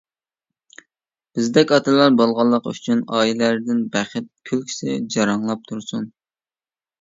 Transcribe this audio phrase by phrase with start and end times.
[1.39, 6.11] بىزدەك ئاتىلار بولغانلىقى ئۈچۈن ئائىلىلەردىن بەخت كۈلكىسى جاراڭلاپ تۇرسۇن!